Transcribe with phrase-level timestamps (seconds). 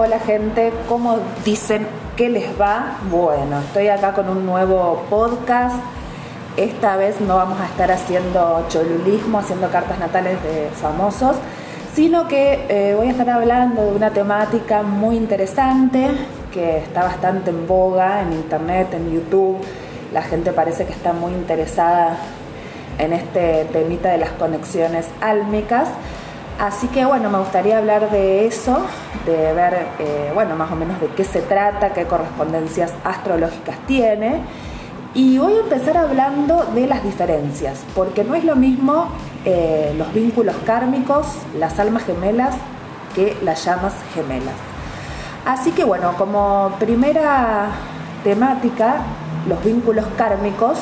[0.00, 1.84] Hola gente, ¿cómo dicen
[2.16, 2.98] que les va?
[3.10, 5.74] Bueno, estoy acá con un nuevo podcast.
[6.56, 11.34] Esta vez no vamos a estar haciendo cholulismo, haciendo cartas natales de famosos,
[11.94, 16.10] sino que eh, voy a estar hablando de una temática muy interesante
[16.54, 19.58] que está bastante en boga en internet, en YouTube.
[20.12, 22.18] La gente parece que está muy interesada
[22.98, 25.88] en este temita de las conexiones álmicas.
[26.58, 28.84] Así que bueno, me gustaría hablar de eso,
[29.24, 34.40] de ver, eh, bueno, más o menos de qué se trata, qué correspondencias astrológicas tiene.
[35.14, 39.08] Y voy a empezar hablando de las diferencias, porque no es lo mismo
[39.44, 42.56] eh, los vínculos kármicos, las almas gemelas,
[43.14, 44.54] que las llamas gemelas.
[45.46, 47.68] Así que bueno, como primera
[48.24, 49.02] temática,
[49.48, 50.78] los vínculos kármicos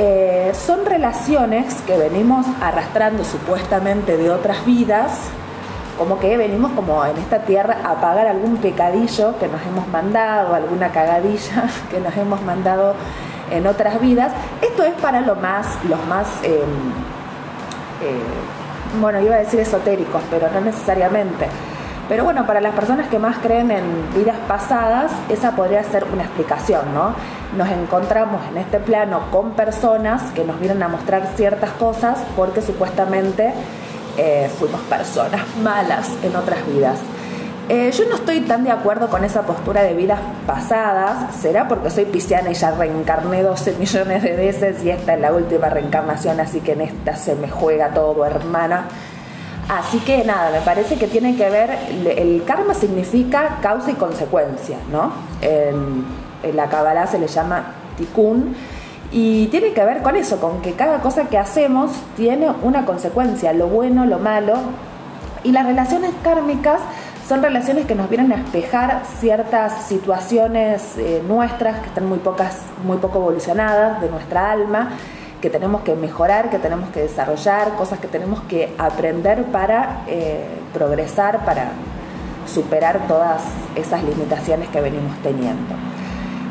[0.00, 5.10] eh, son relaciones que venimos arrastrando supuestamente de otras vidas,
[5.98, 10.54] como que venimos como en esta tierra a pagar algún pecadillo que nos hemos mandado,
[10.54, 12.94] alguna cagadilla que nos hemos mandado
[13.50, 14.30] en otras vidas.
[14.62, 16.52] Esto es para lo más, los más, em,
[18.00, 21.48] eh, bueno, iba a decir esotéricos, pero no necesariamente.
[22.08, 26.22] Pero bueno, para las personas que más creen en vidas pasadas, esa podría ser una
[26.22, 27.16] explicación, ¿no?
[27.56, 32.60] Nos encontramos en este plano con personas que nos vienen a mostrar ciertas cosas porque
[32.60, 33.54] supuestamente
[34.18, 36.98] eh, fuimos personas malas en otras vidas.
[37.70, 41.34] Eh, yo no estoy tan de acuerdo con esa postura de vidas pasadas.
[41.36, 45.32] Será porque soy pisciana y ya reencarné 12 millones de veces y esta es la
[45.32, 48.86] última reencarnación, así que en esta se me juega todo, hermana.
[49.68, 51.70] Así que nada, me parece que tiene que ver,
[52.16, 55.12] el karma significa causa y consecuencia, ¿no?
[56.42, 58.54] En, la Kabbalah se le llama tikkun
[59.10, 63.52] y tiene que ver con eso, con que cada cosa que hacemos tiene una consecuencia,
[63.52, 64.54] lo bueno, lo malo.
[65.44, 66.80] Y las relaciones kármicas
[67.26, 72.58] son relaciones que nos vienen a espejar ciertas situaciones eh, nuestras que están muy pocas,
[72.84, 74.90] muy poco evolucionadas de nuestra alma
[75.40, 80.44] que tenemos que mejorar, que tenemos que desarrollar, cosas que tenemos que aprender para eh,
[80.74, 81.70] progresar, para
[82.46, 83.42] superar todas
[83.76, 85.74] esas limitaciones que venimos teniendo.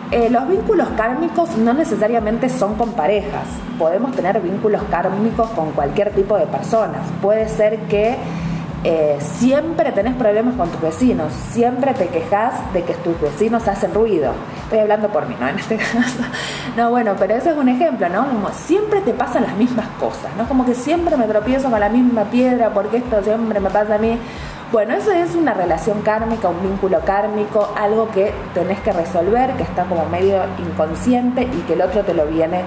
[0.09, 3.43] Eh, los vínculos kármicos no necesariamente son con parejas,
[3.77, 7.01] podemos tener vínculos kármicos con cualquier tipo de personas.
[7.21, 8.15] Puede ser que
[8.85, 13.93] eh, siempre tenés problemas con tus vecinos, siempre te quejas de que tus vecinos hacen
[13.93, 14.31] ruido.
[14.63, 15.47] Estoy hablando por mí, ¿no?
[15.49, 16.23] En este caso.
[16.77, 18.27] No, bueno, pero ese es un ejemplo, ¿no?
[18.29, 20.47] Como siempre te pasan las mismas cosas, ¿no?
[20.47, 23.97] Como que siempre me tropiezo con la misma piedra porque esto siempre me pasa a
[23.97, 24.17] mí.
[24.69, 29.63] Bueno, eso es una relación kármica, un vínculo kármico, algo que tenés que resolver, que
[29.63, 32.63] está como medio inconsciente y que el otro te lo viene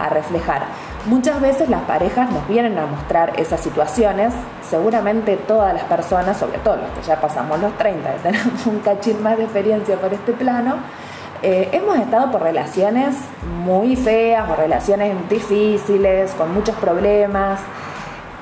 [0.00, 0.62] a reflejar.
[1.06, 4.34] Muchas veces las parejas nos vienen a mostrar esas situaciones,
[4.68, 9.22] seguramente todas las personas, sobre todo los que ya pasamos los 30, tenemos un cachín
[9.22, 10.78] más de experiencia por este plano,
[11.40, 13.14] eh, hemos estado por relaciones
[13.64, 17.60] muy feas o relaciones difíciles, con muchos problemas,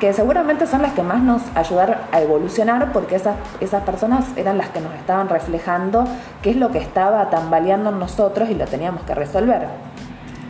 [0.03, 4.59] que seguramente son las que más nos ayudaron a evolucionar porque esas, esas personas eran
[4.59, 6.03] las que nos estaban reflejando
[6.43, 9.69] qué es lo que estaba tambaleando en nosotros y lo teníamos que resolver.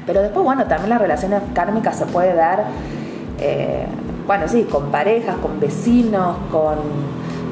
[0.06, 2.64] Pero después, bueno, también las relaciones kármicas se puede dar,
[3.40, 3.84] eh,
[4.26, 6.78] bueno, sí, con parejas, con vecinos, con,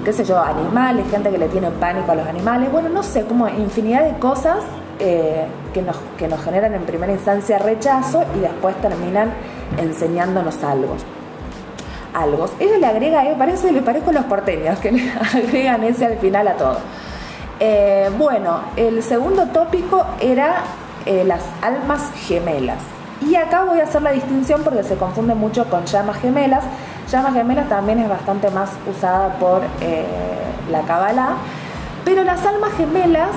[0.03, 3.27] qué sé yo, animales, gente que le tiene pánico a los animales, bueno, no sé,
[3.27, 4.61] como infinidad de cosas
[5.01, 5.45] eh,
[5.75, 9.35] que, nos, que nos generan en primera instancia rechazo y después terminan
[9.77, 10.97] enseñándonos algo.
[12.15, 12.47] Algo.
[12.59, 16.49] Ella le agrega, eh, parece, le parezco los porteños, que le agregan ese al final
[16.49, 16.79] a todo.
[17.63, 20.63] Eh, bueno, el segundo tópico era
[21.05, 22.79] eh, las almas gemelas.
[23.21, 26.65] Y acá voy a hacer la distinción porque se confunde mucho con llamas gemelas.
[27.13, 30.07] Llamas gemelas también es bastante más usada por eh,
[30.71, 31.35] la Kabbalah.
[32.03, 33.31] Pero las almas gemelas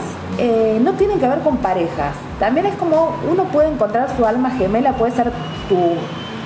[0.82, 2.16] no tienen que ver con parejas.
[2.40, 5.32] También es como uno puede encontrar su alma gemela, puede ser
[5.68, 5.96] tu,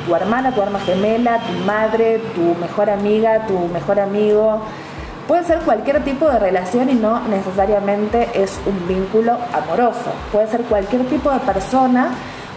[0.08, 4.62] tu hermana, tu alma gemela, tu madre, tu mejor amiga, tu mejor amigo
[5.28, 10.14] Puede ser cualquier tipo de relación y no necesariamente es un vínculo amoroso.
[10.32, 12.12] Puede ser cualquier tipo de persona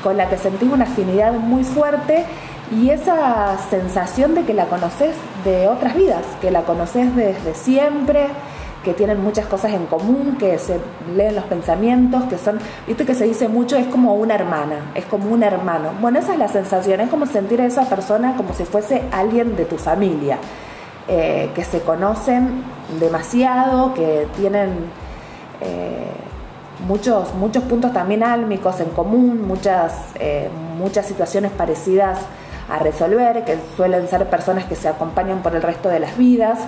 [0.04, 2.24] con la que sentís una afinidad muy fuerte
[2.70, 8.28] y esa sensación de que la conoces de otras vidas, que la conoces desde siempre,
[8.84, 10.80] que tienen muchas cosas en común, que se
[11.14, 15.04] leen los pensamientos, que son, viste que se dice mucho, es como una hermana, es
[15.04, 15.90] como un hermano.
[16.00, 19.56] Bueno, esa es la sensación, es como sentir a esa persona como si fuese alguien
[19.56, 20.38] de tu familia.
[21.12, 22.62] Eh, que se conocen
[23.00, 24.70] demasiado, que tienen
[25.60, 26.06] eh,
[26.86, 30.48] muchos, muchos puntos también álmicos en común, muchas, eh,
[30.78, 32.20] muchas situaciones parecidas
[32.70, 36.60] a resolver, que suelen ser personas que se acompañan por el resto de las vidas.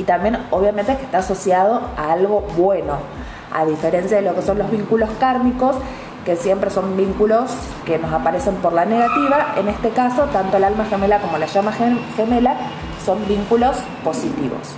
[0.00, 2.94] Y también obviamente que está asociado a algo bueno,
[3.52, 5.76] a diferencia de lo que son los vínculos kármicos,
[6.24, 7.50] que siempre son vínculos
[7.84, 11.44] que nos aparecen por la negativa, en este caso tanto el alma gemela como la
[11.44, 11.72] llama
[12.16, 12.56] gemela
[13.04, 14.74] son vínculos positivos.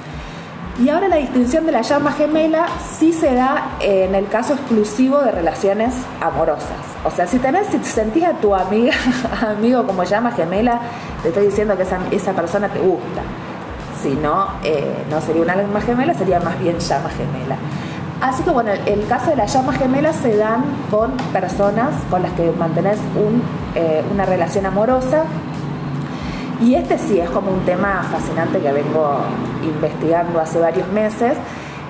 [0.82, 2.66] Y ahora la distinción de la llama gemela
[2.98, 6.66] sí se da en el caso exclusivo de relaciones amorosas.
[7.04, 8.94] O sea, si tenés, si sentís a tu amiga,
[9.40, 10.80] amigo como llama gemela,
[11.22, 13.22] te estoy diciendo que esa, esa persona te gusta.
[14.02, 17.56] Si no, eh, no sería una alma gemela, sería más bien llama gemela.
[18.20, 22.32] Así que bueno, el caso de las llamas gemelas se dan con personas con las
[22.32, 22.98] que mantenés
[23.74, 25.24] eh, una relación amorosa
[26.60, 29.16] y este sí es como un tema fascinante que vengo
[29.64, 31.36] investigando hace varios meses.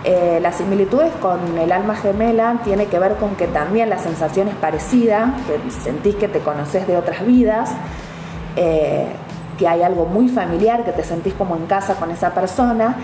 [0.05, 4.49] Eh, las similitudes con el alma gemela tiene que ver con que también la sensación
[4.49, 7.71] es parecida, que sentís que te conoces de otras vidas,
[9.59, 12.97] que hay algo muy familiar, que te sentís como en casa con esa persona.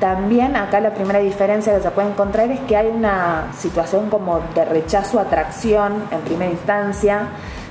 [0.00, 4.40] También acá la primera diferencia que se puede encontrar es que hay una situación como
[4.54, 7.28] de rechazo-atracción en primera instancia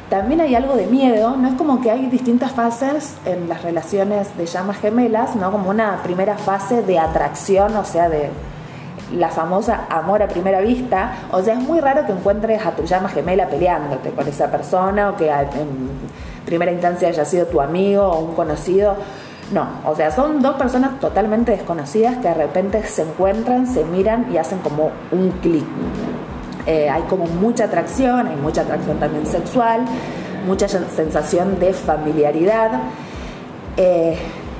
[0.09, 4.37] también hay algo de miedo, no es como que hay distintas fases en las relaciones
[4.37, 5.51] de llamas gemelas, ¿no?
[5.51, 8.29] Como una primera fase de atracción, o sea, de
[9.11, 11.13] la famosa amor a primera vista.
[11.31, 15.09] O sea, es muy raro que encuentres a tu llama gemela peleándote con esa persona
[15.09, 15.31] o que
[16.45, 18.95] primera instancia haya sido tu amigo o un conocido.
[19.51, 24.27] No, o sea, son dos personas totalmente desconocidas que de repente se encuentran, se miran
[24.33, 25.65] y hacen como un clic.
[26.65, 29.81] Eh, hay como mucha atracción, hay mucha atracción también sexual,
[30.47, 32.71] mucha sensación de familiaridad.
[33.77, 34.17] Eh,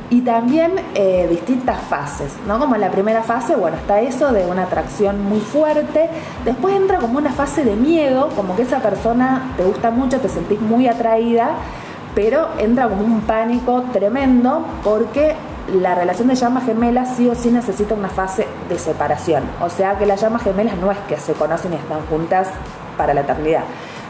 [0.10, 2.60] y también eh, distintas fases, ¿no?
[2.60, 6.10] Como en la primera fase, bueno, está eso de una atracción muy fuerte,
[6.44, 10.30] después entra como una fase de miedo, como que esa persona te gusta mucho, te
[10.30, 11.52] sentís muy atraída,
[12.13, 15.36] pero entra como un pánico tremendo porque
[15.74, 19.44] la relación de llamas gemelas sí o sí necesita una fase de separación.
[19.62, 22.48] O sea que las llamas gemelas no es que se conocen y están juntas
[22.98, 23.63] para la eternidad.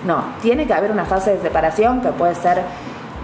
[0.05, 2.61] No, tiene que haber una fase de separación que puede ser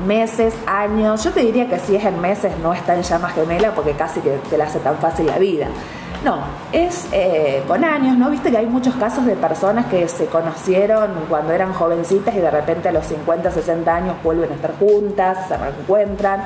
[0.06, 1.24] meses, años.
[1.24, 4.19] Yo te diría que si es en meses no está en llamas gemelas porque casi
[4.21, 5.68] que te la hace tan fácil la vida.
[6.24, 6.38] No,
[6.71, 8.30] es eh, con años, ¿no?
[8.30, 12.51] Viste que hay muchos casos de personas que se conocieron cuando eran jovencitas y de
[12.51, 16.44] repente a los 50, 60 años vuelven a estar juntas, se reencuentran.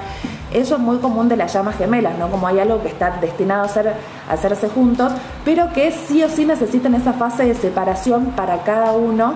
[0.53, 2.29] Eso es muy común de las llamas gemelas, ¿no?
[2.31, 3.93] Como hay algo que está destinado a, ser,
[4.29, 5.11] hacerse juntos,
[5.43, 9.33] pero que sí o sí necesitan esa fase de separación para cada uno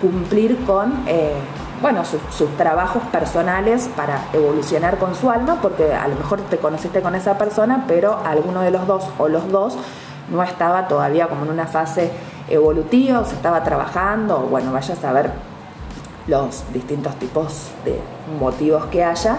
[0.00, 0.94] cumplir con...
[1.06, 1.34] Eh,
[1.84, 7.02] bueno, sus trabajos personales para evolucionar con su alma, porque a lo mejor te conociste
[7.02, 9.76] con esa persona, pero alguno de los dos o los dos
[10.32, 12.10] no estaba todavía como en una fase
[12.48, 15.30] evolutiva, o se estaba trabajando, bueno, vaya a saber
[16.26, 18.00] los distintos tipos de
[18.40, 19.36] motivos que haya,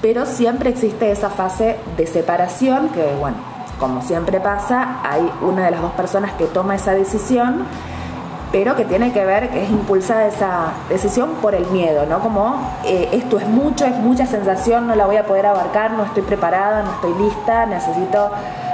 [0.00, 3.36] pero siempre existe esa fase de separación que, bueno,
[3.78, 7.66] como siempre pasa, hay una de las dos personas que toma esa decisión
[8.52, 12.20] pero que tiene que ver, que es impulsada esa decisión por el miedo, ¿no?
[12.20, 16.04] Como eh, esto es mucho, es mucha sensación, no la voy a poder abarcar, no
[16.04, 18.30] estoy preparada, no estoy lista, necesito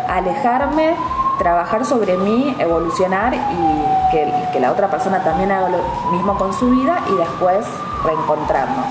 [0.09, 0.97] alejarme,
[1.39, 5.79] trabajar sobre mí, evolucionar y que, que la otra persona también haga lo
[6.11, 7.65] mismo con su vida y después
[8.05, 8.85] reencontrarnos.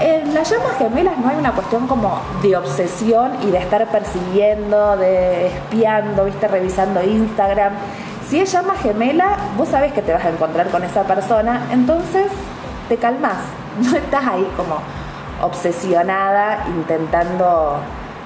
[0.00, 4.96] En las llamas gemelas no hay una cuestión como de obsesión y de estar persiguiendo,
[4.96, 7.72] de espiando, viste, revisando Instagram
[8.28, 12.26] si es llama gemela, vos sabés que te vas a encontrar con esa persona, entonces
[12.88, 13.36] te calmas.
[13.78, 14.78] No estás ahí como
[15.40, 17.76] obsesionada intentando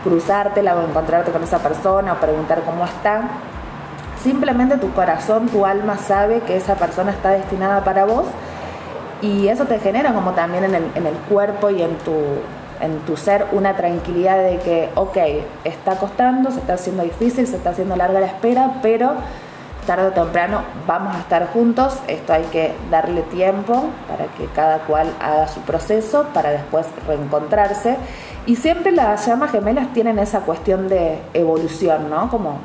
[0.02, 3.22] cruzártela o encontrarte con esa persona o preguntar cómo está.
[4.22, 8.24] Simplemente tu corazón, tu alma sabe que esa persona está destinada para vos
[9.20, 12.14] y eso te genera como también en el, en el cuerpo y en tu,
[12.80, 15.18] en tu ser una tranquilidad de que, ok,
[15.64, 19.16] está costando, se está haciendo difícil, se está haciendo larga la espera, pero
[19.86, 24.78] tarde o temprano vamos a estar juntos, esto hay que darle tiempo para que cada
[24.80, 27.96] cual haga su proceso para después reencontrarse.
[28.46, 32.28] Y siempre las llamas gemelas tienen esa cuestión de evolución, ¿no?
[32.30, 32.58] Como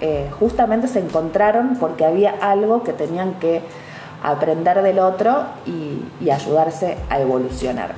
[0.00, 3.62] eh, justamente se encontraron porque había algo que tenían que
[4.22, 7.92] aprender del otro y, ayudarse a evolucionar.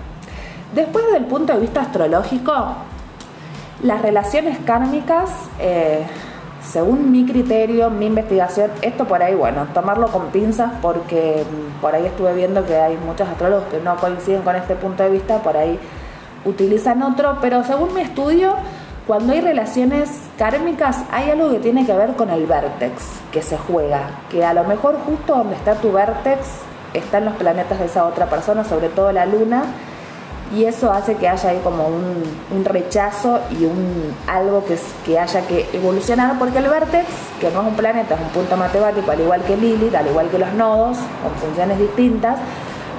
[0.75, 2.53] Después del punto de vista astrológico,
[3.83, 5.31] las relaciones kármicas
[5.61, 6.05] eh,
[6.71, 11.95] según mi criterio, mi investigación, esto por ahí, bueno, tomarlo con pinzas porque mm, por
[11.95, 15.39] ahí estuve viendo que hay muchos astrólogos que no coinciden con este punto de vista,
[15.43, 15.79] por ahí
[16.45, 18.55] utilizan otro, pero según mi estudio,
[19.07, 23.57] cuando hay relaciones kármicas hay algo que tiene que ver con el vértex que se
[23.57, 26.41] juega, que a lo mejor justo donde está tu vértex
[26.95, 29.65] están los planetas de esa otra persona, sobre todo la luna,
[30.55, 35.47] y eso hace que haya ahí como un, rechazo y un algo que, que haya
[35.47, 37.07] que evolucionar porque el vértex,
[37.41, 40.29] que no es un planeta, es un punto matemático, al igual que Lilith, al igual
[40.29, 42.39] que los nodos, con funciones distintas,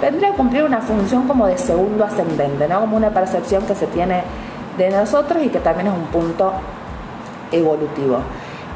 [0.01, 2.81] vendría a cumplir una función como de segundo ascendente, ¿no?
[2.81, 4.23] como una percepción que se tiene
[4.77, 6.53] de nosotros y que también es un punto
[7.51, 8.19] evolutivo.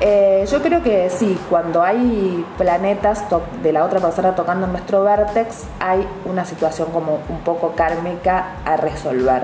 [0.03, 3.23] Eh, yo creo que sí, cuando hay planetas
[3.61, 8.77] de la otra persona tocando nuestro vértex, hay una situación como un poco kármica a
[8.77, 9.43] resolver.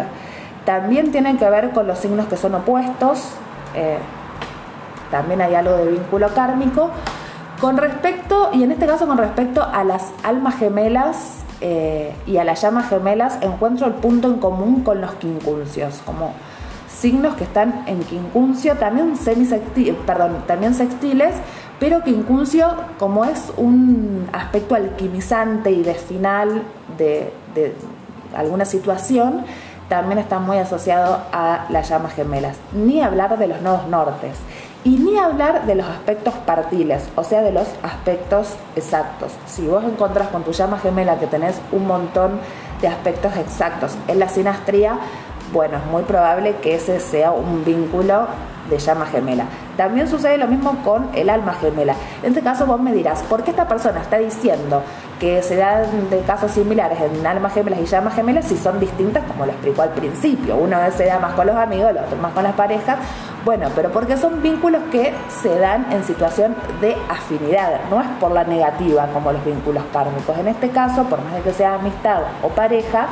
[0.65, 3.29] También tienen que ver con los signos que son opuestos,
[3.75, 3.99] eh,
[5.11, 6.89] también hay algo de vínculo kármico.
[7.61, 12.43] Con respecto, y en este caso con respecto a las almas gemelas eh, y a
[12.43, 16.33] las llamas gemelas, encuentro el punto en común con los quincuncios, como
[16.99, 19.13] signos que están en quincuncio, también,
[20.05, 21.35] perdón, también sextiles,
[21.79, 26.63] pero quincuncio como es un aspecto alquimizante y de final
[26.97, 27.31] de,
[28.35, 29.45] alguna situación,
[29.89, 32.57] también está muy asociado a las llamas gemelas.
[32.73, 34.35] Ni hablar de los nodos nortes.
[34.83, 39.33] Y ni hablar de los aspectos partiles, o sea, de los aspectos exactos.
[39.45, 42.39] Si vos encontrás con tu llama gemela que tenés un montón
[42.81, 44.99] de aspectos exactos en la sinastría,
[45.57, 48.27] bueno, es muy probable que ese sea un vínculo
[48.69, 49.45] de llama gemela.
[49.75, 51.95] También sucede lo mismo con el alma gemela.
[52.21, 54.83] En este caso vos me dirás, ¿por qué esta persona está diciendo
[55.19, 59.23] que se dan de casos similares en almas gemelas y llamas gemelas si son distintas,
[59.23, 60.57] como lo explicó al principio?
[60.57, 62.99] Uno se da más con los amigos, el otro más con las parejas.
[63.43, 65.11] Bueno, pero porque son vínculos que
[65.41, 70.37] se dan en situación de afinidad, no es por la negativa como los vínculos kármicos.
[70.37, 73.07] En este caso, por más de que sea amistad o pareja,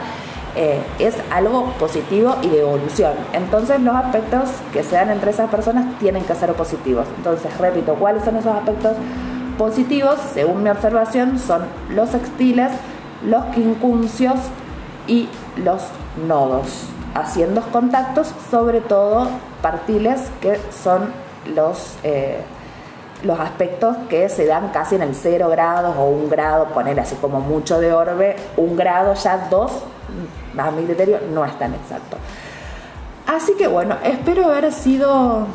[0.55, 3.13] eh, es algo positivo y de evolución.
[3.33, 7.07] Entonces los aspectos que se dan entre esas personas tienen que ser positivos.
[7.17, 8.93] Entonces, repito, ¿cuáles son esos aspectos
[9.57, 10.17] positivos?
[10.33, 12.71] Según mi observación, son los sextiles,
[13.25, 14.35] los quincuncios
[15.07, 15.81] y los
[16.25, 19.27] nodos, haciendo contactos, sobre todo
[19.61, 21.11] partiles, que son
[21.53, 21.95] los...
[22.03, 22.39] Eh,
[23.23, 27.15] los aspectos que se dan casi en el 0 grados o un grado, poner así
[27.15, 29.71] como mucho de orbe, un grado ya dos,
[30.57, 32.17] a mi criterio no es tan exacto.
[33.27, 35.47] Así que bueno, espero haber sido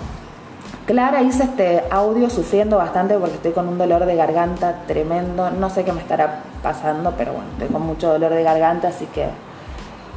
[0.87, 1.23] clara.
[1.23, 5.51] Hice este audio sufriendo bastante porque estoy con un dolor de garganta tremendo.
[5.51, 9.07] No sé qué me estará pasando, pero bueno, estoy con mucho dolor de garganta, así
[9.07, 9.29] que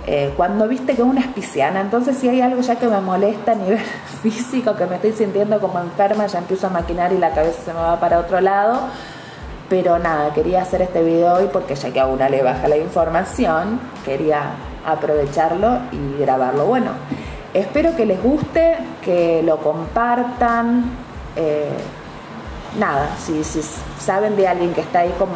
[0.05, 3.53] eh, cuando viste que es una espiciana, entonces si hay algo ya que me molesta
[3.53, 3.79] a nivel
[4.21, 7.73] físico, que me estoy sintiendo como enferma, ya empiezo a maquinar y la cabeza se
[7.73, 8.81] me va para otro lado.
[9.69, 12.77] Pero nada, quería hacer este video hoy porque ya que a una le baja la
[12.77, 14.51] información, quería
[14.85, 16.65] aprovecharlo y grabarlo.
[16.65, 16.91] Bueno,
[17.53, 20.83] espero que les guste, que lo compartan.
[21.35, 21.69] Eh,
[22.79, 23.61] nada, si, si
[23.99, 25.33] saben de alguien que está ahí como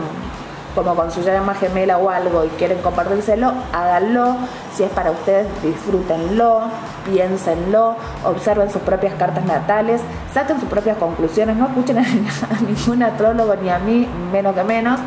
[0.77, 4.35] como con su llama gemela o algo y quieren compartírselo, háganlo.
[4.75, 6.61] Si es para ustedes, disfrútenlo,
[7.03, 10.01] piénsenlo, observen sus propias cartas natales,
[10.31, 12.03] saquen sus propias conclusiones, no escuchen a,
[12.67, 14.99] ningún astrólogo ni a mí, menos que menos.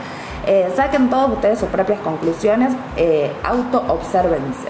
[0.46, 4.68] Eh, saquen todos ustedes sus propias conclusiones, eh, auto-obsérvense.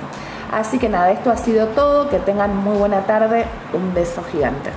[0.50, 4.70] Así que nada, esto ha sido todo, que tengan muy buena tarde, un beso gigante.